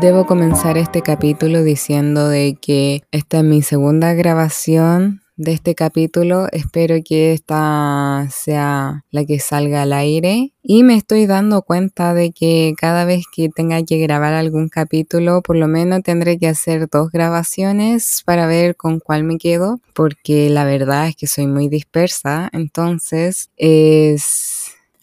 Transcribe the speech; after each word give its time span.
Debo 0.00 0.26
comenzar 0.26 0.78
este 0.78 1.02
capítulo 1.02 1.64
diciendo 1.64 2.28
de 2.28 2.56
que 2.60 3.02
esta 3.10 3.38
es 3.38 3.44
mi 3.44 3.62
segunda 3.62 4.14
grabación 4.14 5.22
de 5.38 5.52
este 5.52 5.74
capítulo. 5.74 6.46
Espero 6.52 6.96
que 7.04 7.32
esta 7.32 8.28
sea 8.30 9.04
la 9.10 9.24
que 9.24 9.38
salga 9.38 9.82
al 9.82 9.92
aire. 9.92 10.52
Y 10.62 10.82
me 10.82 10.94
estoy 10.94 11.26
dando 11.26 11.62
cuenta 11.62 12.12
de 12.12 12.32
que 12.32 12.74
cada 12.76 13.04
vez 13.04 13.24
que 13.34 13.48
tenga 13.48 13.82
que 13.84 13.98
grabar 13.98 14.34
algún 14.34 14.68
capítulo, 14.68 15.42
por 15.42 15.56
lo 15.56 15.66
menos 15.66 16.02
tendré 16.02 16.38
que 16.38 16.48
hacer 16.48 16.88
dos 16.90 17.10
grabaciones 17.10 18.22
para 18.26 18.46
ver 18.46 18.76
con 18.76 19.00
cuál 19.00 19.24
me 19.24 19.38
quedo, 19.38 19.80
porque 19.94 20.50
la 20.50 20.64
verdad 20.64 21.08
es 21.08 21.16
que 21.16 21.26
soy 21.26 21.46
muy 21.46 21.68
dispersa. 21.68 22.50
Entonces 22.52 23.50
es 23.56 24.57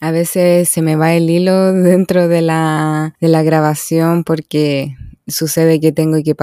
a 0.05 0.11
veces 0.11 0.69
se 0.69 0.83
me 0.83 0.95
va 0.95 1.15
el 1.15 1.27
hilo 1.31 1.73
dentro 1.73 2.27
de 2.27 2.41
la, 2.41 3.15
de 3.19 3.27
la 3.27 3.41
grabación 3.41 4.23
porque 4.23 4.95
sucede 5.25 5.79
que 5.79 5.91
tengo 5.91 6.21
que 6.23 6.35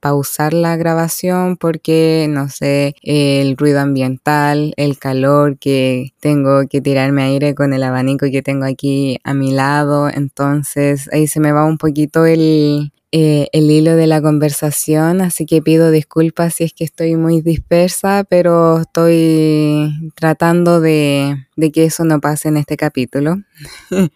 pausar 0.00 0.52
la 0.52 0.76
grabación 0.76 1.56
porque, 1.56 2.26
no 2.28 2.50
sé, 2.50 2.94
el 3.02 3.56
ruido 3.56 3.80
ambiental, 3.80 4.74
el 4.76 4.98
calor 4.98 5.56
que 5.58 6.12
tengo 6.20 6.68
que 6.68 6.82
tirarme 6.82 7.22
aire 7.22 7.54
con 7.54 7.72
el 7.72 7.82
abanico 7.82 8.26
que 8.30 8.42
tengo 8.42 8.66
aquí 8.66 9.18
a 9.24 9.32
mi 9.32 9.52
lado. 9.52 10.10
Entonces 10.10 11.08
ahí 11.10 11.26
se 11.28 11.40
me 11.40 11.52
va 11.52 11.64
un 11.64 11.78
poquito 11.78 12.26
el, 12.26 12.92
eh, 13.10 13.48
el 13.52 13.70
hilo 13.70 13.96
de 13.96 14.06
la 14.06 14.20
conversación, 14.20 15.22
así 15.22 15.46
que 15.46 15.62
pido 15.62 15.90
disculpas 15.90 16.54
si 16.54 16.64
es 16.64 16.74
que 16.74 16.84
estoy 16.84 17.16
muy 17.16 17.40
dispersa, 17.40 18.24
pero 18.28 18.80
estoy 18.80 19.90
tratando 20.14 20.80
de, 20.80 21.46
de 21.56 21.72
que 21.72 21.84
eso 21.84 22.04
no 22.04 22.20
pase 22.20 22.48
en 22.48 22.58
este 22.58 22.76
capítulo. 22.76 23.36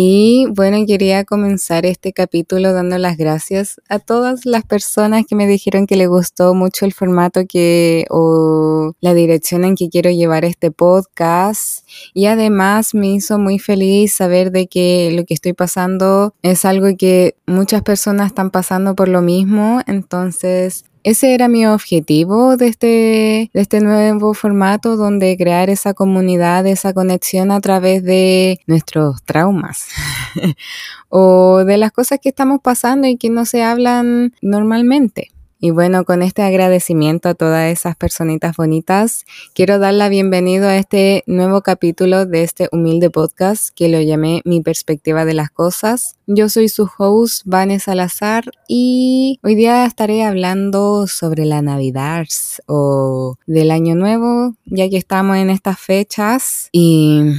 Y 0.00 0.46
bueno, 0.50 0.86
quería 0.86 1.24
comenzar 1.24 1.84
este 1.86 2.12
capítulo 2.12 2.72
dando 2.72 2.98
las 2.98 3.16
gracias 3.16 3.80
a 3.88 3.98
todas 3.98 4.44
las 4.44 4.62
personas 4.62 5.24
que 5.26 5.34
me 5.34 5.48
dijeron 5.48 5.88
que 5.88 5.96
les 5.96 6.06
gustó 6.06 6.54
mucho 6.54 6.84
el 6.84 6.92
formato 6.92 7.46
que 7.48 8.04
o 8.10 8.92
la 9.00 9.14
dirección 9.14 9.64
en 9.64 9.74
que 9.74 9.88
quiero 9.88 10.10
llevar 10.10 10.44
este 10.44 10.70
podcast. 10.70 11.84
Y 12.14 12.26
además 12.26 12.94
me 12.94 13.08
hizo 13.08 13.38
muy 13.38 13.58
feliz 13.58 14.12
saber 14.12 14.52
de 14.52 14.68
que 14.68 15.10
lo 15.12 15.24
que 15.24 15.34
estoy 15.34 15.54
pasando 15.54 16.32
es 16.42 16.64
algo 16.64 16.96
que 16.96 17.34
muchas 17.46 17.82
personas 17.82 17.97
están 18.06 18.50
pasando 18.50 18.94
por 18.94 19.08
lo 19.08 19.22
mismo. 19.22 19.80
Entonces 19.86 20.84
ese 21.04 21.32
era 21.32 21.48
mi 21.48 21.64
objetivo 21.64 22.56
de 22.56 22.66
este, 22.66 23.50
de 23.54 23.60
este 23.60 23.80
nuevo 23.80 24.34
formato, 24.34 24.96
donde 24.96 25.36
crear 25.36 25.70
esa 25.70 25.94
comunidad, 25.94 26.66
esa 26.66 26.92
conexión 26.92 27.50
a 27.50 27.60
través 27.60 28.02
de 28.02 28.60
nuestros 28.66 29.22
traumas 29.22 29.88
o 31.08 31.64
de 31.64 31.78
las 31.78 31.92
cosas 31.92 32.18
que 32.20 32.28
estamos 32.28 32.60
pasando 32.62 33.06
y 33.06 33.16
que 33.16 33.30
no 33.30 33.44
se 33.44 33.62
hablan 33.62 34.34
normalmente. 34.42 35.30
Y 35.60 35.72
bueno, 35.72 36.04
con 36.04 36.22
este 36.22 36.42
agradecimiento 36.42 37.28
a 37.28 37.34
todas 37.34 37.72
esas 37.72 37.96
personitas 37.96 38.56
bonitas, 38.56 39.24
quiero 39.54 39.80
dar 39.80 39.92
la 39.92 40.08
bienvenida 40.08 40.68
a 40.68 40.76
este 40.76 41.24
nuevo 41.26 41.62
capítulo 41.62 42.26
de 42.26 42.44
este 42.44 42.68
humilde 42.70 43.10
podcast 43.10 43.70
que 43.74 43.88
lo 43.88 44.00
llamé 44.00 44.40
Mi 44.44 44.60
perspectiva 44.60 45.24
de 45.24 45.34
las 45.34 45.50
cosas. 45.50 46.16
Yo 46.28 46.48
soy 46.48 46.68
su 46.68 46.88
host, 46.96 47.42
Vanessa 47.44 47.86
Salazar, 47.86 48.52
y 48.68 49.40
hoy 49.42 49.56
día 49.56 49.84
estaré 49.84 50.22
hablando 50.22 51.08
sobre 51.08 51.44
la 51.44 51.60
Navidad 51.60 52.26
o 52.66 53.36
del 53.46 53.72
Año 53.72 53.96
Nuevo, 53.96 54.54
ya 54.64 54.88
que 54.88 54.96
estamos 54.96 55.38
en 55.38 55.50
estas 55.50 55.80
fechas 55.80 56.68
y 56.70 57.32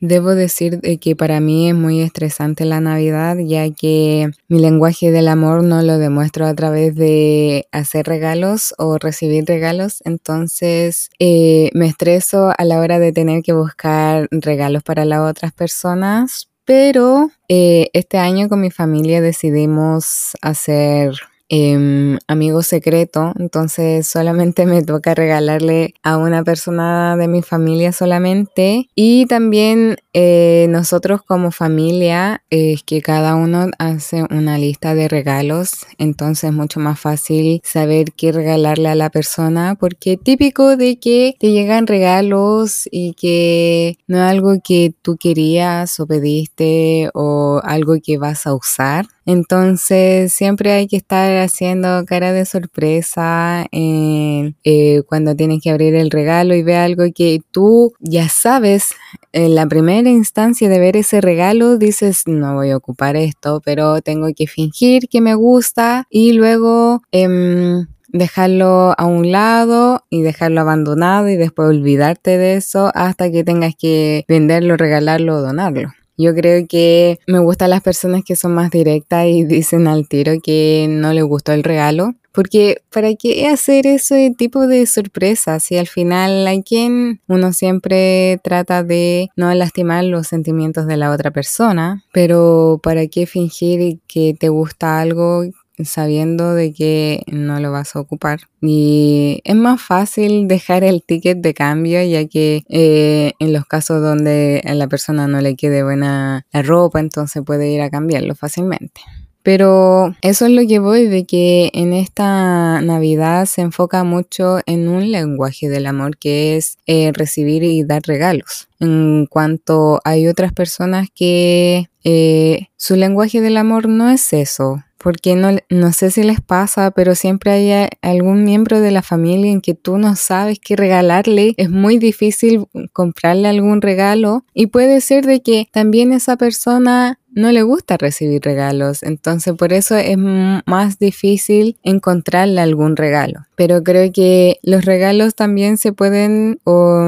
Debo 0.00 0.34
decir 0.34 0.80
que 1.00 1.16
para 1.16 1.40
mí 1.40 1.70
es 1.70 1.74
muy 1.74 2.02
estresante 2.02 2.66
la 2.66 2.80
Navidad, 2.80 3.36
ya 3.38 3.70
que 3.70 4.30
mi 4.48 4.58
lenguaje 4.58 5.10
del 5.10 5.28
amor 5.28 5.64
no 5.64 5.80
lo 5.82 5.98
demuestro 5.98 6.46
a 6.46 6.54
través 6.54 6.94
de 6.94 7.66
hacer 7.72 8.06
regalos 8.06 8.74
o 8.76 8.98
recibir 8.98 9.46
regalos, 9.46 10.02
entonces 10.04 11.08
eh, 11.18 11.70
me 11.72 11.86
estreso 11.86 12.52
a 12.56 12.64
la 12.64 12.78
hora 12.78 12.98
de 12.98 13.12
tener 13.12 13.42
que 13.42 13.54
buscar 13.54 14.28
regalos 14.30 14.82
para 14.82 15.06
las 15.06 15.20
otras 15.20 15.52
personas, 15.52 16.48
pero 16.66 17.30
eh, 17.48 17.88
este 17.94 18.18
año 18.18 18.50
con 18.50 18.60
mi 18.60 18.70
familia 18.70 19.22
decidimos 19.22 20.32
hacer 20.42 21.14
eh, 21.48 22.18
amigo 22.26 22.62
secreto, 22.62 23.32
entonces 23.38 24.06
solamente 24.06 24.66
me 24.66 24.82
toca 24.82 25.14
regalarle 25.14 25.94
a 26.02 26.16
una 26.16 26.42
persona 26.44 27.16
de 27.16 27.28
mi 27.28 27.42
familia 27.42 27.92
solamente 27.92 28.88
y 28.94 29.26
también 29.26 29.96
eh, 30.12 30.66
nosotros 30.70 31.22
como 31.22 31.50
familia 31.50 32.42
es 32.50 32.82
que 32.82 33.02
cada 33.02 33.36
uno 33.36 33.66
hace 33.78 34.24
una 34.30 34.58
lista 34.58 34.94
de 34.94 35.08
regalos, 35.08 35.86
entonces 35.98 36.50
es 36.50 36.52
mucho 36.52 36.80
más 36.80 36.98
fácil 36.98 37.60
saber 37.64 38.12
qué 38.12 38.32
regalarle 38.32 38.88
a 38.88 38.94
la 38.94 39.10
persona 39.10 39.76
porque 39.78 40.16
típico 40.16 40.76
de 40.76 40.98
que 40.98 41.36
te 41.38 41.52
llegan 41.52 41.86
regalos 41.86 42.88
y 42.90 43.14
que 43.14 43.98
no 44.06 44.18
es 44.18 44.24
algo 44.24 44.54
que 44.62 44.94
tú 45.02 45.16
querías 45.16 46.00
o 46.00 46.06
pediste 46.06 47.10
o 47.14 47.60
algo 47.64 47.96
que 48.02 48.18
vas 48.18 48.46
a 48.46 48.54
usar. 48.54 49.06
Entonces 49.26 50.32
siempre 50.32 50.72
hay 50.72 50.86
que 50.86 50.96
estar 50.96 51.36
haciendo 51.38 52.04
cara 52.06 52.32
de 52.32 52.46
sorpresa 52.46 53.66
eh, 53.72 55.02
cuando 55.08 55.34
tienes 55.34 55.60
que 55.62 55.70
abrir 55.70 55.96
el 55.96 56.10
regalo 56.10 56.54
y 56.54 56.62
ver 56.62 56.76
algo 56.76 57.04
que 57.12 57.40
tú 57.50 57.92
ya 57.98 58.28
sabes 58.28 58.94
en 59.32 59.56
la 59.56 59.66
primera 59.66 60.08
instancia 60.08 60.68
de 60.68 60.78
ver 60.78 60.96
ese 60.96 61.20
regalo 61.20 61.76
dices 61.76 62.22
no 62.26 62.54
voy 62.54 62.70
a 62.70 62.76
ocupar 62.76 63.16
esto 63.16 63.60
pero 63.64 64.00
tengo 64.00 64.28
que 64.34 64.46
fingir 64.46 65.08
que 65.08 65.20
me 65.20 65.34
gusta 65.34 66.06
y 66.08 66.32
luego 66.32 67.02
em, 67.10 67.86
dejarlo 68.08 68.94
a 68.96 69.04
un 69.06 69.30
lado 69.32 70.04
y 70.08 70.22
dejarlo 70.22 70.60
abandonado 70.60 71.28
y 71.28 71.36
después 71.36 71.68
olvidarte 71.68 72.38
de 72.38 72.54
eso 72.54 72.90
hasta 72.94 73.30
que 73.30 73.44
tengas 73.44 73.74
que 73.76 74.24
venderlo, 74.28 74.76
regalarlo 74.76 75.36
o 75.36 75.42
donarlo. 75.42 75.92
Yo 76.16 76.34
creo 76.34 76.66
que 76.66 77.18
me 77.26 77.38
gustan 77.38 77.70
las 77.70 77.82
personas 77.82 78.22
que 78.24 78.36
son 78.36 78.54
más 78.54 78.70
directas 78.70 79.26
y 79.26 79.44
dicen 79.44 79.86
al 79.86 80.08
tiro 80.08 80.32
que 80.42 80.86
no 80.88 81.12
les 81.12 81.24
gustó 81.24 81.52
el 81.52 81.62
regalo. 81.62 82.14
Porque 82.32 82.82
¿para 82.92 83.14
qué 83.14 83.48
hacer 83.48 83.86
ese 83.86 84.30
tipo 84.36 84.66
de 84.66 84.84
sorpresas? 84.84 85.64
Si 85.64 85.78
al 85.78 85.86
final 85.86 86.46
hay 86.46 86.62
quien 86.62 87.22
uno 87.28 87.54
siempre 87.54 88.38
trata 88.44 88.82
de 88.82 89.30
no 89.36 89.52
lastimar 89.54 90.04
los 90.04 90.26
sentimientos 90.26 90.86
de 90.86 90.98
la 90.98 91.10
otra 91.12 91.30
persona, 91.30 92.04
pero 92.12 92.78
¿para 92.82 93.06
qué 93.06 93.24
fingir 93.26 94.00
que 94.06 94.36
te 94.38 94.50
gusta 94.50 95.00
algo 95.00 95.44
sabiendo 95.84 96.54
de 96.54 96.72
que 96.72 97.22
no 97.26 97.60
lo 97.60 97.72
vas 97.72 97.94
a 97.94 98.00
ocupar. 98.00 98.40
Y 98.60 99.40
es 99.44 99.56
más 99.56 99.80
fácil 99.80 100.48
dejar 100.48 100.84
el 100.84 101.02
ticket 101.02 101.38
de 101.38 101.54
cambio 101.54 102.02
ya 102.02 102.26
que 102.26 102.62
eh, 102.68 103.32
en 103.38 103.52
los 103.52 103.66
casos 103.66 104.02
donde 104.02 104.62
a 104.66 104.74
la 104.74 104.88
persona 104.88 105.26
no 105.26 105.40
le 105.40 105.56
quede 105.56 105.82
buena 105.82 106.46
la 106.52 106.62
ropa, 106.62 107.00
entonces 107.00 107.42
puede 107.44 107.70
ir 107.70 107.80
a 107.82 107.90
cambiarlo 107.90 108.34
fácilmente. 108.34 109.02
Pero 109.46 110.12
eso 110.22 110.46
es 110.46 110.50
lo 110.50 110.66
que 110.66 110.80
voy 110.80 111.06
de 111.06 111.24
que 111.24 111.70
en 111.72 111.92
esta 111.92 112.80
Navidad 112.80 113.46
se 113.46 113.60
enfoca 113.60 114.02
mucho 114.02 114.58
en 114.66 114.88
un 114.88 115.12
lenguaje 115.12 115.68
del 115.68 115.86
amor 115.86 116.18
que 116.18 116.56
es 116.56 116.78
eh, 116.86 117.12
recibir 117.14 117.62
y 117.62 117.84
dar 117.84 118.02
regalos. 118.04 118.66
En 118.80 119.26
cuanto 119.26 120.00
hay 120.02 120.26
otras 120.26 120.52
personas 120.52 121.10
que 121.14 121.88
eh, 122.02 122.70
su 122.76 122.96
lenguaje 122.96 123.40
del 123.40 123.56
amor 123.56 123.88
no 123.88 124.10
es 124.10 124.32
eso, 124.32 124.82
porque 125.06 125.36
no, 125.36 125.50
no 125.70 125.92
sé 125.92 126.10
si 126.10 126.24
les 126.24 126.40
pasa, 126.40 126.90
pero 126.90 127.14
siempre 127.14 127.52
hay 127.52 127.88
algún 128.02 128.42
miembro 128.42 128.80
de 128.80 128.90
la 128.90 129.02
familia 129.02 129.52
en 129.52 129.60
que 129.60 129.72
tú 129.72 129.98
no 129.98 130.16
sabes 130.16 130.58
qué 130.58 130.74
regalarle. 130.74 131.54
Es 131.58 131.70
muy 131.70 131.98
difícil 131.98 132.66
comprarle 132.92 133.46
algún 133.46 133.82
regalo 133.82 134.44
y 134.52 134.66
puede 134.66 135.00
ser 135.00 135.24
de 135.24 135.42
que 135.42 135.68
también 135.70 136.12
esa 136.12 136.36
persona 136.36 137.20
no 137.30 137.52
le 137.52 137.62
gusta 137.62 137.96
recibir 137.96 138.42
regalos, 138.42 139.04
entonces 139.04 139.54
por 139.54 139.72
eso 139.72 139.94
es 139.94 140.18
más 140.18 140.98
difícil 140.98 141.76
encontrarle 141.84 142.60
algún 142.60 142.96
regalo. 142.96 143.46
Pero 143.54 143.84
creo 143.84 144.10
que 144.10 144.58
los 144.64 144.84
regalos 144.84 145.36
también 145.36 145.76
se 145.76 145.92
pueden 145.92 146.58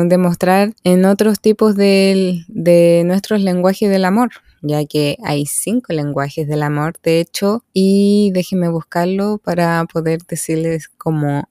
demostrar 0.04 0.72
en 0.84 1.04
otros 1.04 1.40
tipos 1.40 1.74
de, 1.74 2.44
de 2.46 3.02
nuestros 3.06 3.40
lenguajes 3.40 3.90
del 3.90 4.04
amor 4.04 4.30
ya 4.62 4.84
que 4.84 5.16
hay 5.24 5.46
cinco 5.46 5.92
lenguajes 5.92 6.48
del 6.48 6.62
amor, 6.62 6.94
de 7.02 7.20
hecho, 7.20 7.64
y 7.72 8.30
déjenme 8.32 8.68
buscarlo 8.68 9.38
para 9.38 9.84
poder 9.92 10.20
decirles 10.28 10.88
cómo, 10.88 11.48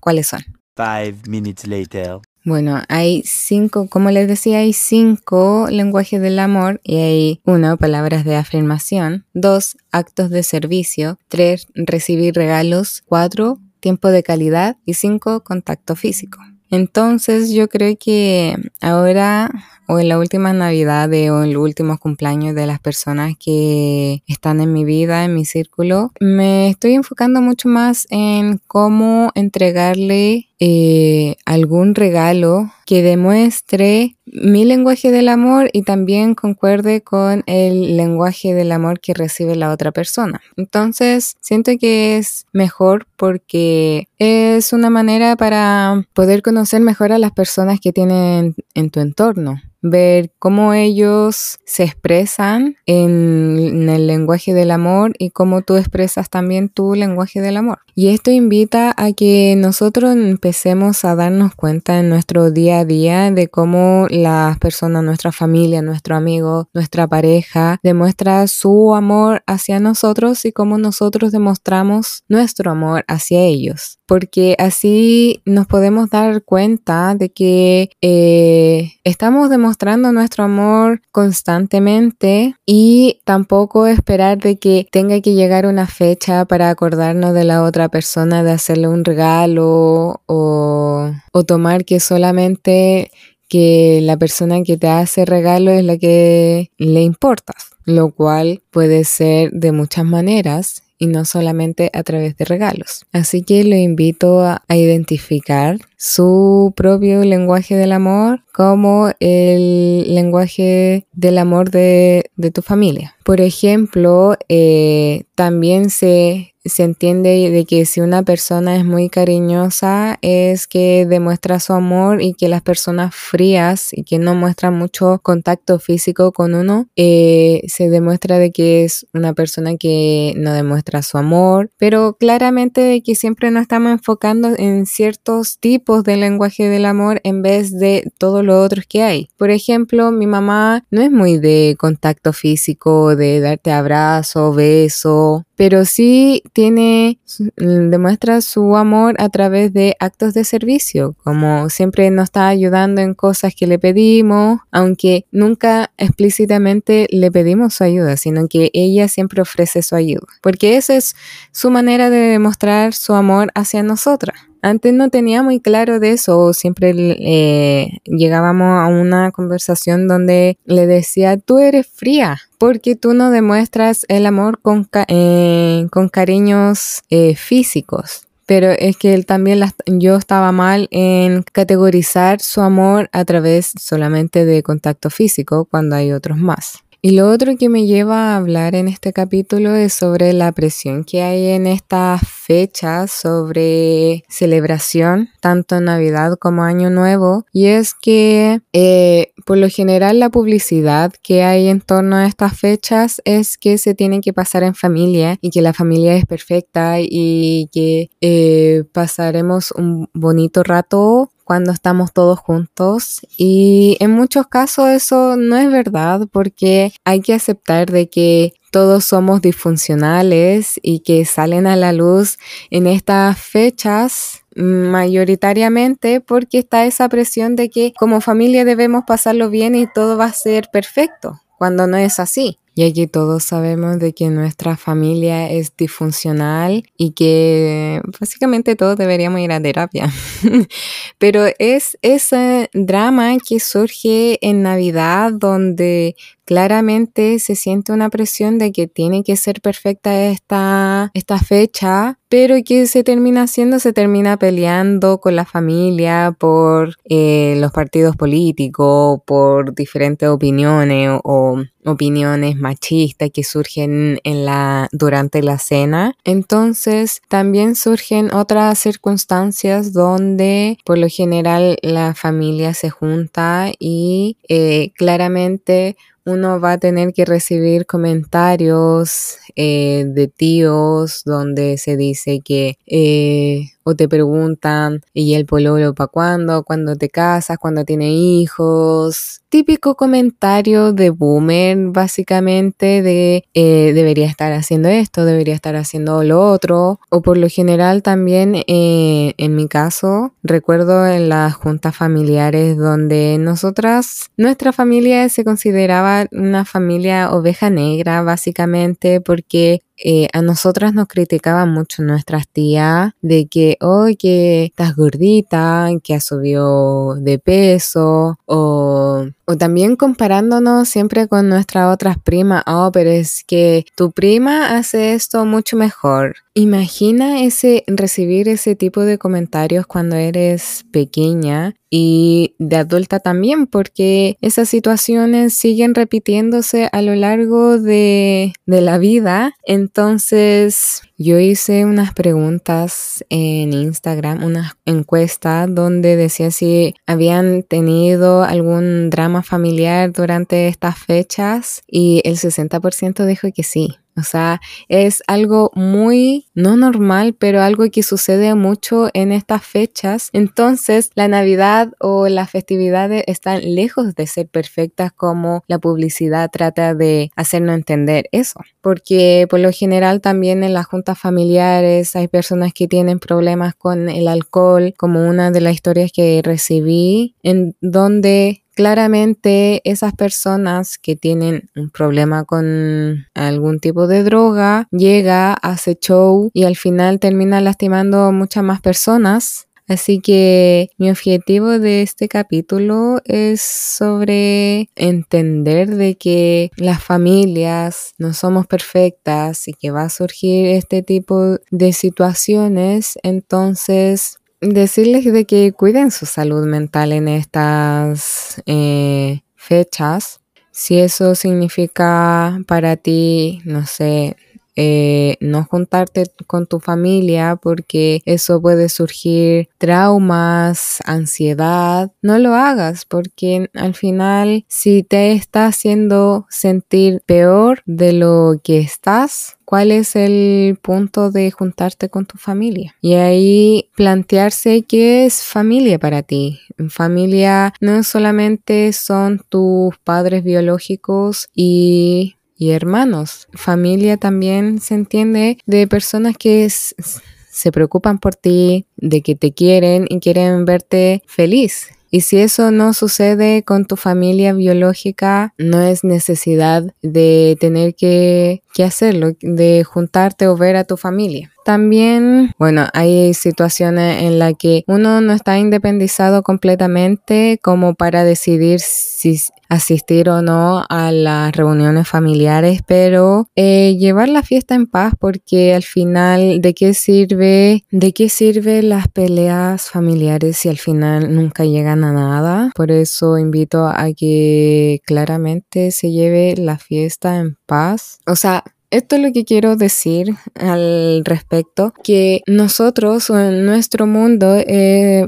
cuáles 0.00 0.28
son. 0.28 0.44
Five 0.76 1.16
minutes 1.28 1.66
later. 1.66 2.18
Bueno, 2.46 2.82
hay 2.90 3.22
cinco, 3.24 3.88
como 3.88 4.10
les 4.10 4.28
decía, 4.28 4.58
hay 4.58 4.74
cinco 4.74 5.66
lenguajes 5.70 6.20
del 6.20 6.38
amor 6.38 6.78
y 6.84 6.96
hay 6.96 7.40
uno, 7.44 7.78
palabras 7.78 8.26
de 8.26 8.36
afirmación, 8.36 9.24
dos, 9.32 9.78
actos 9.92 10.28
de 10.28 10.42
servicio, 10.42 11.18
tres, 11.28 11.66
recibir 11.74 12.34
regalos, 12.34 13.02
cuatro, 13.06 13.60
tiempo 13.80 14.08
de 14.08 14.22
calidad 14.22 14.76
y 14.84 14.92
cinco, 14.92 15.42
contacto 15.42 15.96
físico. 15.96 16.38
Entonces 16.70 17.50
yo 17.50 17.68
creo 17.68 17.96
que 17.98 18.56
ahora 18.82 19.50
o 19.86 19.98
en 19.98 20.08
la 20.08 20.18
última 20.18 20.52
Navidad 20.52 21.10
o 21.10 21.44
en 21.44 21.52
los 21.52 21.62
últimos 21.62 21.98
cumpleaños 21.98 22.54
de 22.54 22.66
las 22.66 22.80
personas 22.80 23.34
que 23.38 24.22
están 24.26 24.60
en 24.60 24.72
mi 24.72 24.84
vida, 24.84 25.24
en 25.24 25.34
mi 25.34 25.44
círculo, 25.44 26.12
me 26.20 26.68
estoy 26.70 26.94
enfocando 26.94 27.40
mucho 27.40 27.68
más 27.68 28.06
en 28.10 28.60
cómo 28.66 29.30
entregarle 29.34 30.48
eh, 30.60 31.36
algún 31.44 31.94
regalo 31.94 32.70
que 32.86 33.02
demuestre 33.02 34.16
mi 34.24 34.64
lenguaje 34.64 35.10
del 35.10 35.28
amor 35.28 35.68
y 35.72 35.82
también 35.82 36.34
concuerde 36.34 37.02
con 37.02 37.42
el 37.46 37.96
lenguaje 37.96 38.54
del 38.54 38.72
amor 38.72 39.00
que 39.00 39.14
recibe 39.14 39.56
la 39.56 39.70
otra 39.70 39.92
persona. 39.92 40.40
Entonces, 40.56 41.36
siento 41.40 41.72
que 41.78 42.16
es 42.16 42.46
mejor 42.52 43.06
porque 43.16 44.08
es 44.18 44.72
una 44.72 44.90
manera 44.90 45.36
para 45.36 46.06
poder 46.14 46.42
conocer 46.42 46.80
mejor 46.80 47.12
a 47.12 47.18
las 47.18 47.32
personas 47.32 47.80
que 47.80 47.92
tienen 47.92 48.54
en 48.74 48.90
tu 48.90 49.00
entorno 49.00 49.60
ver 49.84 50.32
cómo 50.38 50.72
ellos 50.72 51.58
se 51.66 51.84
expresan 51.84 52.76
en, 52.86 53.88
el 53.88 54.06
lenguaje 54.06 54.54
del 54.54 54.70
amor 54.70 55.12
y 55.18 55.30
cómo 55.30 55.60
tú 55.60 55.76
expresas 55.76 56.30
también 56.30 56.70
tu 56.70 56.94
lenguaje 56.94 57.42
del 57.42 57.58
amor. 57.58 57.80
Y 57.94 58.08
esto 58.08 58.30
invita 58.30 58.94
a 58.96 59.12
que 59.12 59.54
nosotros 59.56 60.16
empecemos 60.16 61.04
a 61.04 61.14
darnos 61.14 61.54
cuenta 61.54 62.00
en 62.00 62.08
nuestro 62.08 62.50
día 62.50 62.80
a 62.80 62.84
día 62.86 63.30
de 63.30 63.48
cómo 63.48 64.06
las 64.08 64.58
personas, 64.58 65.04
nuestra 65.04 65.32
familia, 65.32 65.82
nuestro 65.82 66.16
amigo, 66.16 66.68
nuestra 66.72 67.06
pareja, 67.06 67.78
demuestra 67.82 68.46
su 68.46 68.94
amor 68.94 69.42
hacia 69.46 69.80
nosotros 69.80 70.46
y 70.46 70.52
cómo 70.52 70.78
nosotros 70.78 71.30
demostramos 71.30 72.24
nuestro 72.26 72.70
amor 72.70 73.04
hacia 73.06 73.42
ellos 73.42 73.98
porque 74.06 74.54
así 74.58 75.42
nos 75.44 75.66
podemos 75.66 76.10
dar 76.10 76.44
cuenta 76.44 77.14
de 77.14 77.32
que 77.32 77.90
eh, 78.02 78.92
estamos 79.04 79.50
demostrando 79.50 79.73
nuestro 80.12 80.44
amor 80.44 81.00
constantemente 81.12 82.54
y 82.66 83.20
tampoco 83.24 83.86
esperar 83.86 84.38
de 84.38 84.56
que 84.56 84.86
tenga 84.90 85.20
que 85.20 85.34
llegar 85.34 85.66
una 85.66 85.86
fecha 85.86 86.44
para 86.44 86.70
acordarnos 86.70 87.34
de 87.34 87.44
la 87.44 87.62
otra 87.62 87.88
persona, 87.88 88.42
de 88.42 88.52
hacerle 88.52 88.88
un 88.88 89.04
regalo 89.04 90.22
o, 90.26 91.10
o 91.32 91.44
tomar 91.44 91.84
que 91.84 92.00
solamente 92.00 93.10
que 93.48 94.00
la 94.02 94.16
persona 94.16 94.62
que 94.62 94.76
te 94.76 94.88
hace 94.88 95.24
regalo 95.24 95.70
es 95.70 95.84
la 95.84 95.98
que 95.98 96.70
le 96.78 97.02
importa, 97.02 97.52
lo 97.84 98.10
cual 98.10 98.62
puede 98.70 99.04
ser 99.04 99.50
de 99.52 99.72
muchas 99.72 100.04
maneras 100.04 100.82
y 100.98 101.06
no 101.06 101.24
solamente 101.24 101.90
a 101.92 102.02
través 102.02 102.36
de 102.36 102.44
regalos. 102.44 103.04
Así 103.12 103.42
que 103.42 103.64
lo 103.64 103.76
invito 103.76 104.42
a, 104.42 104.62
identificar 104.68 105.78
su 106.04 106.74
propio 106.76 107.24
lenguaje 107.24 107.76
del 107.76 107.92
amor 107.92 108.44
como 108.52 109.10
el 109.20 110.14
lenguaje 110.14 111.06
del 111.14 111.38
amor 111.38 111.70
de, 111.70 112.30
tu 112.52 112.60
familia. 112.60 113.16
Por 113.24 113.40
ejemplo, 113.40 114.36
eh, 114.50 115.24
también 115.34 115.88
se 115.88 116.54
se 116.64 116.82
entiende 116.82 117.50
de 117.50 117.64
que 117.66 117.84
si 117.84 118.00
una 118.00 118.22
persona 118.22 118.76
es 118.76 118.84
muy 118.84 119.10
cariñosa 119.10 120.18
es 120.22 120.66
que 120.66 121.06
demuestra 121.06 121.60
su 121.60 121.74
amor 121.74 122.22
y 122.22 122.32
que 122.32 122.48
las 122.48 122.62
personas 122.62 123.14
frías 123.14 123.92
y 123.92 124.02
que 124.02 124.18
no 124.18 124.34
muestran 124.34 124.74
mucho 124.74 125.20
contacto 125.22 125.78
físico 125.78 126.32
con 126.32 126.54
uno 126.54 126.88
eh, 126.96 127.62
se 127.68 127.90
demuestra 127.90 128.38
de 128.38 128.50
que 128.50 128.84
es 128.84 129.06
una 129.12 129.34
persona 129.34 129.76
que 129.76 130.32
no 130.36 130.54
demuestra 130.54 131.02
su 131.02 131.18
amor 131.18 131.70
pero 131.76 132.16
claramente 132.18 132.80
de 132.80 133.02
que 133.02 133.14
siempre 133.14 133.50
nos 133.50 133.62
estamos 133.62 133.92
enfocando 133.92 134.54
en 134.56 134.86
ciertos 134.86 135.58
tipos 135.58 135.93
de 136.02 136.16
lenguaje 136.16 136.68
del 136.68 136.86
amor 136.86 137.20
en 137.24 137.42
vez 137.42 137.78
de 137.78 138.10
todos 138.18 138.44
los 138.44 138.64
otros 138.64 138.86
que 138.88 139.02
hay 139.02 139.28
por 139.36 139.50
ejemplo 139.50 140.10
mi 140.10 140.26
mamá 140.26 140.84
no 140.90 141.02
es 141.02 141.10
muy 141.10 141.38
de 141.38 141.76
contacto 141.78 142.32
físico 142.32 143.16
de 143.16 143.40
darte 143.40 143.72
abrazo 143.72 144.52
beso 144.52 145.44
pero 145.56 145.84
sí 145.84 146.42
tiene, 146.52 147.18
demuestra 147.56 148.40
su 148.40 148.76
amor 148.76 149.14
a 149.18 149.28
través 149.28 149.72
de 149.72 149.96
actos 150.00 150.34
de 150.34 150.44
servicio, 150.44 151.14
como 151.22 151.70
siempre 151.70 152.10
nos 152.10 152.24
está 152.24 152.48
ayudando 152.48 153.00
en 153.00 153.14
cosas 153.14 153.54
que 153.54 153.66
le 153.66 153.78
pedimos, 153.78 154.60
aunque 154.72 155.26
nunca 155.30 155.92
explícitamente 155.96 157.06
le 157.10 157.30
pedimos 157.30 157.74
su 157.74 157.84
ayuda, 157.84 158.16
sino 158.16 158.48
que 158.48 158.70
ella 158.72 159.08
siempre 159.08 159.42
ofrece 159.42 159.82
su 159.82 159.94
ayuda, 159.94 160.26
porque 160.42 160.76
esa 160.76 160.96
es 160.96 161.14
su 161.52 161.70
manera 161.70 162.10
de 162.10 162.18
demostrar 162.18 162.92
su 162.92 163.14
amor 163.14 163.52
hacia 163.54 163.82
nosotras. 163.82 164.36
Antes 164.64 164.94
no 164.94 165.10
tenía 165.10 165.42
muy 165.42 165.60
claro 165.60 166.00
de 166.00 166.12
eso, 166.12 166.54
siempre 166.54 166.94
eh, 166.96 167.98
llegábamos 168.06 168.80
a 168.80 168.86
una 168.86 169.30
conversación 169.30 170.08
donde 170.08 170.56
le 170.64 170.86
decía, 170.86 171.36
tú 171.36 171.58
eres 171.58 171.86
fría, 171.86 172.40
porque 172.56 172.96
tú 172.96 173.12
no 173.12 173.30
demuestras 173.30 174.06
el 174.08 174.24
amor 174.24 174.58
con, 174.62 174.88
eh, 175.08 175.86
con 175.90 176.08
cariños 176.08 177.02
eh, 177.10 177.36
físicos. 177.36 178.26
Pero 178.46 178.70
es 178.70 178.96
que 178.96 179.12
él 179.12 179.26
también 179.26 179.60
yo 179.84 180.16
estaba 180.16 180.50
mal 180.50 180.88
en 180.90 181.42
categorizar 181.42 182.40
su 182.40 182.62
amor 182.62 183.10
a 183.12 183.26
través 183.26 183.70
solamente 183.78 184.46
de 184.46 184.62
contacto 184.62 185.10
físico 185.10 185.66
cuando 185.66 185.96
hay 185.96 186.12
otros 186.12 186.38
más. 186.38 186.78
Y 187.06 187.10
lo 187.10 187.28
otro 187.28 187.58
que 187.58 187.68
me 187.68 187.84
lleva 187.84 188.32
a 188.32 188.36
hablar 188.38 188.74
en 188.74 188.88
este 188.88 189.12
capítulo 189.12 189.74
es 189.74 189.92
sobre 189.92 190.32
la 190.32 190.50
presión 190.52 191.04
que 191.04 191.20
hay 191.20 191.48
en 191.48 191.66
esta 191.66 192.18
fecha 192.18 193.06
sobre 193.08 194.24
celebración, 194.30 195.28
tanto 195.40 195.82
Navidad 195.82 196.38
como 196.40 196.62
Año 196.62 196.88
Nuevo. 196.88 197.44
Y 197.52 197.66
es 197.66 197.92
que 197.92 198.62
eh, 198.72 199.34
por 199.44 199.58
lo 199.58 199.68
general 199.68 200.18
la 200.18 200.30
publicidad 200.30 201.12
que 201.22 201.42
hay 201.42 201.68
en 201.68 201.82
torno 201.82 202.16
a 202.16 202.26
estas 202.26 202.58
fechas 202.58 203.20
es 203.26 203.58
que 203.58 203.76
se 203.76 203.94
tiene 203.94 204.22
que 204.22 204.32
pasar 204.32 204.62
en 204.62 204.74
familia 204.74 205.36
y 205.42 205.50
que 205.50 205.60
la 205.60 205.74
familia 205.74 206.16
es 206.16 206.24
perfecta 206.24 207.00
y 207.00 207.68
que 207.70 208.08
eh, 208.22 208.84
pasaremos 208.92 209.72
un 209.72 210.08
bonito 210.14 210.62
rato 210.62 211.33
cuando 211.44 211.72
estamos 211.72 212.12
todos 212.12 212.38
juntos 212.38 213.20
y 213.36 213.96
en 214.00 214.10
muchos 214.10 214.46
casos 214.46 214.88
eso 214.88 215.36
no 215.36 215.56
es 215.56 215.70
verdad 215.70 216.26
porque 216.32 216.92
hay 217.04 217.20
que 217.20 217.34
aceptar 217.34 217.90
de 217.90 218.08
que 218.08 218.54
todos 218.70 219.04
somos 219.04 219.40
disfuncionales 219.40 220.80
y 220.82 221.00
que 221.00 221.24
salen 221.24 221.66
a 221.68 221.76
la 221.76 221.92
luz 221.92 222.38
en 222.70 222.88
estas 222.88 223.38
fechas 223.38 224.42
mayoritariamente 224.56 226.20
porque 226.20 226.58
está 226.58 226.84
esa 226.86 227.08
presión 227.08 227.56
de 227.56 227.70
que 227.70 227.92
como 227.96 228.20
familia 228.20 228.64
debemos 228.64 229.04
pasarlo 229.06 229.50
bien 229.50 229.74
y 229.74 229.86
todo 229.86 230.16
va 230.16 230.26
a 230.26 230.32
ser 230.32 230.70
perfecto, 230.72 231.40
cuando 231.58 231.86
no 231.86 231.96
es 231.96 232.18
así. 232.18 232.58
Y 232.76 232.82
aquí 232.84 233.06
todos 233.06 233.44
sabemos 233.44 234.00
de 234.00 234.12
que 234.12 234.30
nuestra 234.30 234.76
familia 234.76 235.48
es 235.48 235.76
disfuncional 235.76 236.84
y 236.96 237.12
que 237.12 238.00
básicamente 238.18 238.74
todos 238.74 238.96
deberíamos 238.96 239.40
ir 239.40 239.52
a 239.52 239.62
terapia. 239.62 240.12
Pero 241.18 241.44
es 241.60 241.96
ese 242.02 242.70
drama 242.74 243.36
que 243.38 243.60
surge 243.60 244.38
en 244.40 244.62
Navidad 244.62 245.32
donde 245.32 246.16
claramente 246.44 247.38
se 247.38 247.54
siente 247.54 247.92
una 247.92 248.10
presión 248.10 248.58
de 248.58 248.72
que 248.72 248.86
tiene 248.86 249.22
que 249.22 249.36
ser 249.36 249.60
perfecta 249.60 250.24
esta, 250.26 251.10
esta 251.14 251.38
fecha, 251.38 252.18
pero 252.34 252.56
que 252.64 252.88
se 252.88 253.04
termina 253.04 253.42
haciendo, 253.42 253.78
se 253.78 253.92
termina 253.92 254.36
peleando 254.36 255.20
con 255.20 255.36
la 255.36 255.44
familia 255.44 256.34
por 256.36 256.96
eh, 257.04 257.54
los 257.60 257.70
partidos 257.70 258.16
políticos, 258.16 259.20
por 259.24 259.72
diferentes 259.72 260.28
opiniones 260.28 261.20
o 261.22 261.62
opiniones 261.84 262.56
machistas 262.56 263.30
que 263.32 263.44
surgen 263.44 264.18
en 264.24 264.44
la, 264.44 264.88
durante 264.90 265.44
la 265.44 265.58
cena. 265.58 266.16
Entonces 266.24 267.22
también 267.28 267.76
surgen 267.76 268.34
otras 268.34 268.80
circunstancias 268.80 269.92
donde 269.92 270.78
por 270.84 270.98
lo 270.98 271.06
general 271.08 271.76
la 271.82 272.14
familia 272.14 272.74
se 272.74 272.90
junta 272.90 273.70
y 273.78 274.38
eh, 274.48 274.90
claramente 274.96 275.96
uno 276.24 276.60
va 276.60 276.72
a 276.72 276.78
tener 276.78 277.12
que 277.12 277.24
recibir 277.24 277.86
comentarios 277.86 279.36
eh, 279.56 280.04
de 280.06 280.28
tíos 280.28 281.22
donde 281.24 281.78
se 281.78 281.96
dice 281.96 282.40
que 282.40 282.78
eh, 282.86 283.73
o 283.84 283.94
te 283.94 284.08
preguntan 284.08 285.02
y 285.12 285.34
el 285.34 285.46
pololo 285.46 285.94
para 285.94 286.08
cuándo, 286.08 286.64
cuándo 286.64 286.96
te 286.96 287.08
casas, 287.08 287.58
cuándo 287.58 287.84
tienes 287.84 288.10
hijos. 288.12 289.40
Típico 289.48 289.94
comentario 289.94 290.92
de 290.92 291.10
boomer 291.10 291.76
básicamente 291.90 293.02
de 293.02 293.44
eh, 293.54 293.92
debería 293.94 294.26
estar 294.26 294.52
haciendo 294.52 294.88
esto, 294.88 295.24
debería 295.24 295.54
estar 295.54 295.76
haciendo 295.76 296.24
lo 296.24 296.40
otro. 296.50 296.98
O 297.08 297.22
por 297.22 297.36
lo 297.36 297.48
general 297.48 298.02
también 298.02 298.64
en 298.66 299.54
mi 299.54 299.68
caso 299.68 300.34
recuerdo 300.42 301.06
en 301.06 301.28
las 301.28 301.54
juntas 301.54 301.96
familiares 301.96 302.76
donde 302.76 303.38
nosotras, 303.38 304.30
nuestra 304.36 304.72
familia 304.72 305.28
se 305.28 305.44
consideraba 305.44 306.26
una 306.32 306.64
familia 306.64 307.30
oveja 307.30 307.70
negra 307.70 308.22
básicamente 308.22 309.20
porque 309.20 309.82
eh, 309.96 310.28
a 310.32 310.42
nosotras 310.42 310.94
nos 310.94 311.08
criticaban 311.08 311.70
mucho 311.70 312.02
nuestras 312.02 312.48
tías 312.48 313.12
de 313.22 313.46
que, 313.46 313.78
que 314.18 314.64
estás 314.64 314.96
gordita, 314.96 315.88
que 316.02 316.14
has 316.14 316.24
subido 316.24 317.14
de 317.16 317.38
peso, 317.38 318.38
o, 318.46 319.26
o 319.44 319.56
también 319.56 319.96
comparándonos 319.96 320.88
siempre 320.88 321.28
con 321.28 321.48
nuestras 321.48 321.92
otras 321.92 322.18
primas, 322.18 322.64
oh, 322.66 322.90
pero 322.92 323.10
es 323.10 323.44
que 323.44 323.84
tu 323.94 324.10
prima 324.10 324.76
hace 324.76 325.14
esto 325.14 325.44
mucho 325.44 325.76
mejor. 325.76 326.43
Imagina 326.56 327.42
ese, 327.42 327.82
recibir 327.88 328.48
ese 328.48 328.76
tipo 328.76 329.00
de 329.00 329.18
comentarios 329.18 329.88
cuando 329.88 330.14
eres 330.14 330.84
pequeña 330.92 331.74
y 331.90 332.54
de 332.60 332.76
adulta 332.76 333.18
también, 333.18 333.66
porque 333.66 334.36
esas 334.40 334.68
situaciones 334.68 335.54
siguen 335.54 335.96
repitiéndose 335.96 336.88
a 336.92 337.02
lo 337.02 337.16
largo 337.16 337.80
de, 337.80 338.52
de 338.66 338.80
la 338.82 338.98
vida. 338.98 339.56
Entonces, 339.64 341.02
yo 341.18 341.40
hice 341.40 341.86
unas 341.86 342.14
preguntas 342.14 343.24
en 343.30 343.72
Instagram, 343.72 344.44
una 344.44 344.76
encuesta 344.84 345.66
donde 345.66 346.14
decía 346.14 346.52
si 346.52 346.94
habían 347.04 347.64
tenido 347.64 348.44
algún 348.44 349.10
drama 349.10 349.42
familiar 349.42 350.12
durante 350.12 350.68
estas 350.68 351.00
fechas 351.00 351.82
y 351.88 352.22
el 352.24 352.36
60% 352.36 353.26
dijo 353.26 353.48
que 353.52 353.64
sí. 353.64 353.96
O 354.16 354.22
sea, 354.22 354.60
es 354.88 355.22
algo 355.26 355.70
muy 355.74 356.46
no 356.54 356.76
normal, 356.76 357.34
pero 357.38 357.62
algo 357.62 357.84
que 357.90 358.02
sucede 358.02 358.54
mucho 358.54 359.08
en 359.12 359.32
estas 359.32 359.64
fechas. 359.64 360.28
Entonces, 360.32 361.10
la 361.14 361.28
Navidad 361.28 361.92
o 361.98 362.28
las 362.28 362.50
festividades 362.50 363.24
están 363.26 363.74
lejos 363.74 364.14
de 364.14 364.26
ser 364.26 364.48
perfectas 364.48 365.12
como 365.12 365.62
la 365.66 365.78
publicidad 365.78 366.50
trata 366.50 366.94
de 366.94 367.30
hacernos 367.36 367.74
entender 367.74 368.28
eso. 368.32 368.60
Porque 368.80 369.46
por 369.50 369.60
lo 369.60 369.72
general 369.72 370.20
también 370.20 370.62
en 370.62 370.74
las 370.74 370.86
juntas 370.86 371.18
familiares 371.18 372.14
hay 372.16 372.28
personas 372.28 372.72
que 372.72 372.88
tienen 372.88 373.18
problemas 373.18 373.74
con 373.74 374.08
el 374.08 374.28
alcohol, 374.28 374.94
como 374.96 375.28
una 375.28 375.50
de 375.50 375.60
las 375.60 375.74
historias 375.74 376.12
que 376.12 376.40
recibí, 376.44 377.34
en 377.42 377.76
donde 377.80 378.63
Claramente 378.74 379.80
esas 379.84 380.14
personas 380.14 380.98
que 380.98 381.14
tienen 381.14 381.70
un 381.76 381.90
problema 381.90 382.44
con 382.44 383.26
algún 383.34 383.78
tipo 383.78 384.08
de 384.08 384.24
droga 384.24 384.88
llega, 384.90 385.54
hace 385.54 385.94
show 385.94 386.50
y 386.52 386.64
al 386.64 386.74
final 386.74 387.20
termina 387.20 387.60
lastimando 387.60 388.24
a 388.24 388.32
muchas 388.32 388.64
más 388.64 388.80
personas. 388.80 389.68
Así 389.86 390.20
que 390.20 390.90
mi 390.96 391.10
objetivo 391.10 391.78
de 391.78 392.02
este 392.02 392.26
capítulo 392.26 393.20
es 393.26 393.60
sobre 393.60 394.88
entender 394.96 395.94
de 395.94 396.16
que 396.16 396.70
las 396.76 397.02
familias 397.02 398.14
no 398.18 398.32
somos 398.32 398.66
perfectas 398.66 399.68
y 399.68 399.74
que 399.74 399.90
va 399.90 400.04
a 400.04 400.08
surgir 400.08 400.66
este 400.66 401.02
tipo 401.02 401.58
de 401.70 401.92
situaciones. 401.92 403.18
Entonces 403.22 404.38
decirles 404.60 405.24
de 405.24 405.44
que 405.44 405.72
cuiden 405.72 406.10
su 406.10 406.26
salud 406.26 406.66
mental 406.66 407.12
en 407.12 407.28
estas 407.28 408.62
eh, 408.66 409.42
fechas. 409.54 410.40
Si 410.70 410.98
eso 410.98 411.34
significa 411.34 412.60
para 412.66 412.96
ti, 412.96 413.60
no 413.64 413.86
sé, 413.86 414.36
eh, 414.76 415.36
no 415.40 415.64
juntarte 415.64 416.24
con 416.46 416.66
tu 416.66 416.80
familia 416.80 417.56
porque 417.56 418.22
eso 418.24 418.60
puede 418.60 418.88
surgir 418.88 419.68
traumas, 419.78 420.98
ansiedad, 421.04 422.12
no 422.22 422.38
lo 422.38 422.54
hagas 422.54 423.04
porque 423.04 423.70
al 423.74 423.94
final 423.94 424.64
si 424.68 425.02
te 425.02 425.32
está 425.32 425.66
haciendo 425.66 426.46
sentir 426.48 427.22
peor 427.26 427.82
de 427.86 428.12
lo 428.12 428.60
que 428.62 428.78
estás, 428.78 429.56
cuál 429.64 429.92
es 429.92 430.14
el 430.16 430.78
punto 430.80 431.30
de 431.30 431.50
juntarte 431.50 432.08
con 432.08 432.26
tu 432.26 432.38
familia. 432.38 432.94
Y 433.00 433.14
ahí 433.14 433.90
plantearse 433.96 434.82
qué 434.82 435.26
es 435.26 435.42
familia 435.42 435.98
para 435.98 436.22
ti. 436.22 436.60
Familia 436.90 437.72
no 437.80 438.02
solamente 438.02 438.92
son 438.92 439.42
tus 439.48 439.96
padres 439.98 440.44
biológicos 440.44 441.48
y 441.54 442.36
y 442.56 442.70
hermanos. 442.70 443.48
Familia 443.52 444.16
también 444.16 444.80
se 444.80 444.94
entiende 444.94 445.58
de 445.66 445.86
personas 445.86 446.36
que 446.36 446.68
se 446.68 447.72
preocupan 447.72 448.18
por 448.18 448.34
ti, 448.34 448.86
de 448.96 449.22
que 449.22 449.34
te 449.36 449.52
quieren 449.52 450.06
y 450.08 450.20
quieren 450.20 450.64
verte 450.64 451.22
feliz. 451.26 451.88
Y 452.10 452.20
si 452.20 452.38
eso 452.38 452.70
no 452.70 452.94
sucede 452.94 453.64
con 453.64 453.86
tu 453.86 453.96
familia 453.96 454.52
biológica, 454.52 455.52
no 455.58 455.80
es 455.80 456.04
necesidad 456.04 456.94
de 457.02 457.56
tener 457.58 457.94
que, 457.96 458.62
que 458.74 458.84
hacerlo, 458.84 459.32
de 459.40 459.84
juntarte 459.84 460.48
o 460.48 460.56
ver 460.56 460.76
a 460.76 460.84
tu 460.84 460.96
familia. 460.96 461.50
También, 461.64 462.52
bueno, 462.58 462.86
hay 462.92 463.32
situaciones 463.32 464.22
en 464.22 464.38
las 464.38 464.52
que 464.58 464.84
uno 464.86 465.22
no 465.22 465.32
está 465.32 465.58
independizado 465.58 466.42
completamente 466.42 467.58
como 467.62 467.94
para 467.94 468.22
decidir 468.22 468.80
si 468.80 469.40
asistir 469.68 470.28
o 470.28 470.42
no 470.42 470.84
a 470.88 471.10
las 471.10 471.52
reuniones 471.52 472.08
familiares, 472.08 472.80
pero 472.86 473.48
eh, 473.56 473.96
llevar 473.98 474.28
la 474.28 474.42
fiesta 474.42 474.74
en 474.74 474.86
paz 474.86 475.14
porque 475.18 475.74
al 475.74 475.82
final, 475.82 476.60
¿de 476.60 476.74
qué 476.74 476.94
sirve? 476.94 477.84
¿De 477.90 478.12
qué 478.12 478.28
sirve 478.28 478.82
las 478.82 479.08
peleas 479.08 479.90
familiares 479.90 480.58
si 480.58 480.68
al 480.68 480.78
final 480.78 481.34
nunca 481.34 481.64
llegan 481.64 482.04
a 482.04 482.12
nada? 482.12 482.70
Por 482.74 482.90
eso 482.90 483.38
invito 483.38 483.86
a 483.86 484.12
que 484.16 485.00
claramente 485.06 485.90
se 485.90 486.10
lleve 486.10 486.54
la 486.56 486.78
fiesta 486.78 487.36
en 487.36 487.56
paz. 487.66 488.18
O 488.26 488.36
sea, 488.36 488.63
esto 488.96 489.16
es 489.16 489.22
lo 489.22 489.32
que 489.32 489.44
quiero 489.44 489.76
decir 489.76 490.34
al 490.54 491.22
respecto, 491.24 491.92
que 492.02 492.42
nosotros 492.46 493.28
o 493.30 493.50
nuestro 493.50 494.06
mundo 494.06 494.56
eh, 494.56 495.26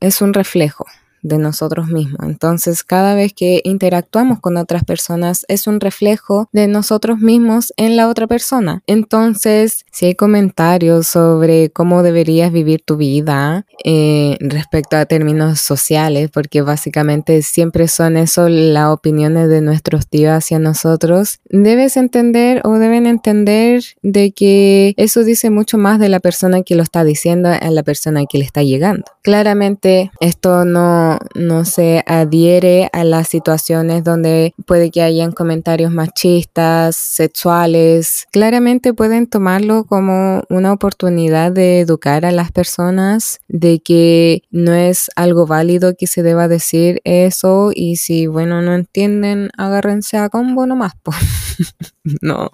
es 0.00 0.22
un 0.22 0.32
reflejo 0.32 0.86
de 1.22 1.38
nosotros 1.38 1.88
mismos. 1.88 2.20
Entonces, 2.22 2.84
cada 2.84 3.14
vez 3.14 3.32
que 3.32 3.60
interactuamos 3.64 4.40
con 4.40 4.56
otras 4.56 4.84
personas 4.84 5.44
es 5.48 5.66
un 5.66 5.80
reflejo 5.80 6.48
de 6.52 6.68
nosotros 6.68 7.18
mismos 7.18 7.72
en 7.76 7.96
la 7.96 8.08
otra 8.08 8.26
persona. 8.26 8.82
Entonces, 8.86 9.84
si 9.92 10.06
hay 10.06 10.14
comentarios 10.14 11.06
sobre 11.06 11.70
cómo 11.70 12.02
deberías 12.02 12.52
vivir 12.52 12.82
tu 12.84 12.96
vida 12.96 13.66
eh, 13.84 14.36
respecto 14.40 14.96
a 14.96 15.06
términos 15.06 15.60
sociales, 15.60 16.30
porque 16.32 16.62
básicamente 16.62 17.42
siempre 17.42 17.88
son 17.88 18.16
eso 18.16 18.48
las 18.48 18.88
opiniones 18.88 19.48
de 19.48 19.60
nuestros 19.60 20.08
tíos 20.08 20.32
hacia 20.32 20.58
nosotros, 20.58 21.40
debes 21.48 21.96
entender 21.96 22.60
o 22.64 22.78
deben 22.78 23.06
entender 23.06 23.82
de 24.02 24.32
que 24.32 24.94
eso 24.96 25.24
dice 25.24 25.50
mucho 25.50 25.78
más 25.78 25.98
de 25.98 26.08
la 26.08 26.20
persona 26.20 26.62
que 26.62 26.74
lo 26.74 26.82
está 26.82 27.04
diciendo 27.04 27.48
a 27.48 27.70
la 27.70 27.82
persona 27.82 28.24
que 28.28 28.38
le 28.38 28.44
está 28.44 28.62
llegando. 28.62 29.04
Claramente, 29.22 30.10
esto 30.20 30.64
no 30.64 31.09
no, 31.34 31.64
se 31.64 32.04
adhiere 32.06 32.88
a 32.92 33.04
las 33.04 33.28
situaciones 33.28 34.04
donde 34.04 34.54
puede 34.66 34.90
que 34.90 35.02
hayan 35.02 35.32
comentarios 35.32 35.92
machistas, 35.92 36.96
sexuales. 36.96 38.26
Claramente 38.30 38.94
pueden 38.94 39.26
tomarlo 39.26 39.84
como 39.84 40.42
una 40.48 40.72
oportunidad 40.72 41.52
de 41.52 41.80
educar 41.80 42.24
a 42.24 42.32
las 42.32 42.52
personas 42.52 43.40
de 43.48 43.80
que 43.80 44.42
no 44.50 44.72
es 44.74 45.10
algo 45.16 45.46
válido 45.46 45.94
que 45.96 46.06
se 46.06 46.22
deba 46.22 46.48
decir 46.48 47.00
eso 47.04 47.70
y 47.74 47.96
si, 47.96 48.26
bueno, 48.26 48.62
no 48.62 48.74
entienden, 48.74 49.50
agárrense 49.56 50.18
a 50.18 50.28
combo 50.28 50.66
nomás. 50.66 50.92
no. 52.22 52.50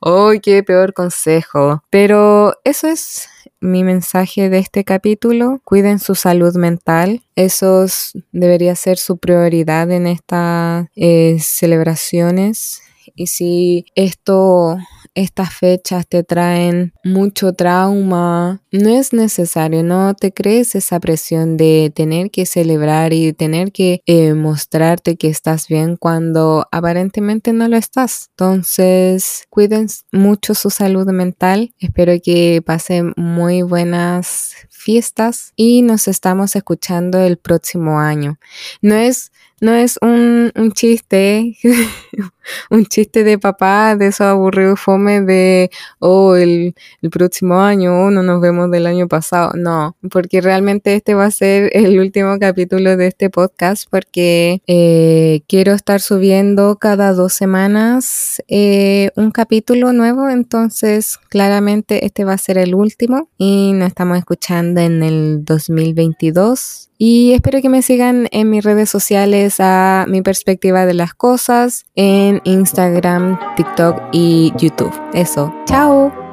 Oh, 0.00 0.32
qué 0.42 0.62
peor 0.62 0.92
consejo. 0.92 1.82
Pero 1.90 2.54
eso 2.64 2.88
es 2.88 3.28
mi 3.60 3.84
mensaje 3.84 4.50
de 4.50 4.58
este 4.58 4.84
capítulo. 4.84 5.60
Cuiden 5.64 5.98
su 5.98 6.14
salud 6.14 6.54
mental. 6.56 7.22
Eso 7.34 7.86
debería 8.32 8.74
ser 8.76 8.98
su 8.98 9.18
prioridad 9.18 9.90
en 9.90 10.06
estas 10.06 10.86
eh, 10.96 11.38
celebraciones. 11.40 12.82
Y 13.14 13.28
si 13.28 13.86
esto 13.94 14.76
estas 15.16 15.52
fechas 15.54 16.06
te 16.06 16.22
traen 16.22 16.92
mucho 17.02 17.54
trauma, 17.54 18.62
no 18.70 18.90
es 18.90 19.14
necesario, 19.14 19.82
no 19.82 20.14
te 20.14 20.30
crees 20.30 20.74
esa 20.74 21.00
presión 21.00 21.56
de 21.56 21.90
tener 21.92 22.30
que 22.30 22.44
celebrar 22.44 23.14
y 23.14 23.32
tener 23.32 23.72
que 23.72 24.02
eh, 24.04 24.34
mostrarte 24.34 25.16
que 25.16 25.28
estás 25.28 25.68
bien 25.68 25.96
cuando 25.96 26.68
aparentemente 26.70 27.54
no 27.54 27.66
lo 27.66 27.78
estás. 27.78 28.28
Entonces, 28.30 29.46
cuiden 29.48 29.88
mucho 30.12 30.54
su 30.54 30.68
salud 30.68 31.06
mental. 31.06 31.72
Espero 31.80 32.12
que 32.22 32.62
pasen 32.64 33.14
muy 33.16 33.62
buenas 33.62 34.54
fiestas 34.68 35.52
y 35.56 35.80
nos 35.80 36.08
estamos 36.08 36.54
escuchando 36.54 37.18
el 37.20 37.38
próximo 37.38 37.98
año. 37.98 38.38
No 38.82 38.94
es 38.94 39.32
no 39.60 39.72
es 39.72 39.98
un, 40.02 40.52
un 40.54 40.72
chiste, 40.72 41.56
un 42.70 42.84
chiste 42.86 43.24
de 43.24 43.38
papá, 43.38 43.96
de 43.96 44.08
esos 44.08 44.26
aburridos 44.26 44.78
fome 44.78 45.22
de, 45.22 45.70
oh, 45.98 46.36
el, 46.36 46.74
el 47.00 47.10
próximo 47.10 47.60
año, 47.60 47.94
oh, 47.94 48.10
no 48.10 48.22
nos 48.22 48.40
vemos 48.40 48.70
del 48.70 48.86
año 48.86 49.08
pasado. 49.08 49.52
No, 49.54 49.96
porque 50.10 50.40
realmente 50.40 50.94
este 50.94 51.14
va 51.14 51.26
a 51.26 51.30
ser 51.30 51.70
el 51.74 51.98
último 51.98 52.38
capítulo 52.38 52.96
de 52.96 53.06
este 53.06 53.30
podcast 53.30 53.88
porque 53.90 54.60
eh, 54.66 55.40
quiero 55.48 55.72
estar 55.72 56.00
subiendo 56.00 56.76
cada 56.76 57.12
dos 57.12 57.32
semanas 57.32 58.42
eh, 58.48 59.10
un 59.16 59.30
capítulo 59.30 59.92
nuevo, 59.92 60.28
entonces 60.28 61.18
claramente 61.28 62.04
este 62.04 62.24
va 62.24 62.34
a 62.34 62.38
ser 62.38 62.58
el 62.58 62.74
último 62.74 63.28
y 63.38 63.72
nos 63.72 63.88
estamos 63.88 64.18
escuchando 64.18 64.80
en 64.80 65.02
el 65.02 65.44
2022 65.44 66.86
y 66.98 67.32
espero 67.32 67.60
que 67.60 67.68
me 67.68 67.82
sigan 67.82 68.26
en 68.30 68.48
mis 68.48 68.64
redes 68.64 68.88
sociales 68.88 69.45
a 69.58 70.04
mi 70.08 70.22
perspectiva 70.22 70.86
de 70.86 70.94
las 70.94 71.14
cosas 71.14 71.84
en 71.94 72.40
Instagram, 72.44 73.38
TikTok 73.56 74.00
y 74.12 74.52
YouTube. 74.56 74.92
Eso, 75.12 75.52
chao. 75.66 76.25